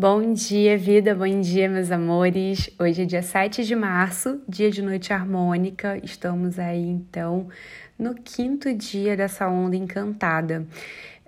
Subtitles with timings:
[0.00, 2.70] Bom dia, vida, bom dia, meus amores.
[2.78, 6.00] Hoje é dia 7 de março, dia de noite harmônica.
[6.02, 7.48] Estamos aí então
[7.98, 10.66] no quinto dia dessa onda encantada.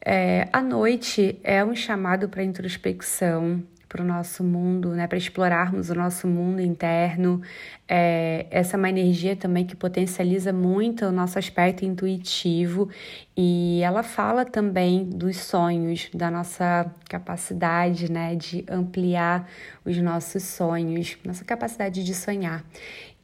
[0.03, 3.63] É, a noite é um chamado para introspecção,
[3.93, 7.43] para o nosso mundo, né, para explorarmos o nosso mundo interno.
[7.87, 12.89] É, essa é uma energia também que potencializa muito o nosso aspecto intuitivo
[13.37, 19.47] e ela fala também dos sonhos, da nossa capacidade né, de ampliar
[19.85, 22.65] os nossos sonhos, nossa capacidade de sonhar.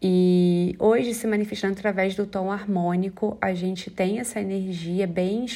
[0.02, 5.46] E hoje, se manifestando através do tom harmônico, a gente tem essa energia bem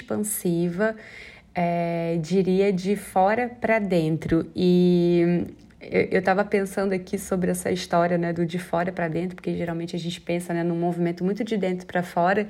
[1.55, 4.51] é, diria de fora para dentro.
[4.55, 5.47] E
[5.91, 9.97] eu estava pensando aqui sobre essa história né, do de fora para dentro, porque geralmente
[9.97, 12.49] a gente pensa né, num movimento muito de dentro para fora,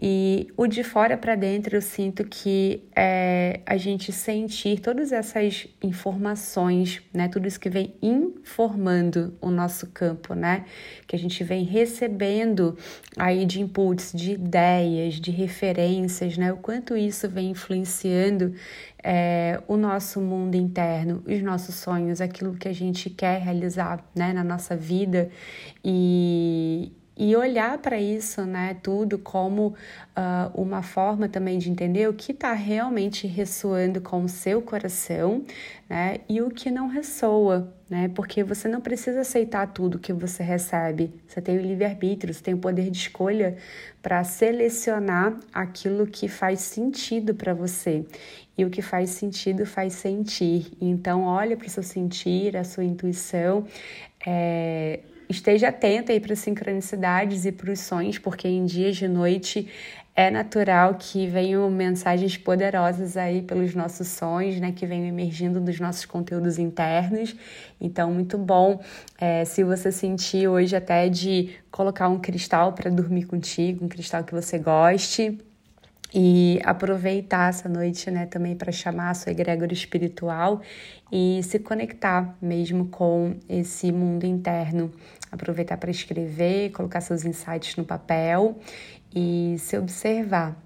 [0.00, 5.68] e o de fora para dentro eu sinto que é a gente sentir todas essas
[5.82, 10.64] informações, né, tudo isso que vem informando o nosso campo, né,
[11.06, 12.76] que a gente vem recebendo
[13.18, 18.54] aí de inputs, de ideias, de referências, né, o quanto isso vem influenciando
[19.02, 24.32] é, o nosso mundo interno, os nossos sonhos, aquilo que a gente quer realizar né,
[24.32, 25.28] na nossa vida.
[25.84, 32.12] E, e olhar para isso, né, tudo como uh, uma forma também de entender o
[32.12, 35.44] que está realmente ressoando com o seu coração,
[35.88, 40.42] né, e o que não ressoa, né, porque você não precisa aceitar tudo que você
[40.42, 41.14] recebe.
[41.28, 43.56] Você tem o livre-arbítrio, você tem o poder de escolha
[44.02, 48.04] para selecionar aquilo que faz sentido para você.
[48.58, 50.72] E o que faz sentido faz sentir.
[50.80, 53.64] Então, olha para o seu sentir, a sua intuição.
[54.26, 55.00] É,
[55.32, 59.68] esteja atenta aí para as sincronicidades e para os sonhos, porque em dias de noite
[60.14, 65.80] é natural que venham mensagens poderosas aí pelos nossos sonhos, né, que venham emergindo dos
[65.80, 67.34] nossos conteúdos internos.
[67.80, 68.80] Então, muito bom
[69.18, 74.22] é, se você sentir hoje até de colocar um cristal para dormir contigo, um cristal
[74.22, 75.38] que você goste
[76.14, 80.60] e aproveitar essa noite, né, também para chamar a sua egrégora espiritual
[81.10, 84.92] e se conectar mesmo com esse mundo interno.
[85.30, 88.58] Aproveitar para escrever, colocar seus insights no papel
[89.14, 90.56] e se observar.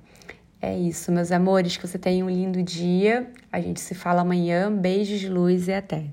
[0.60, 3.30] É isso, meus amores, que você tenha um lindo dia.
[3.52, 4.72] A gente se fala amanhã.
[4.72, 6.06] Beijos de luz e até.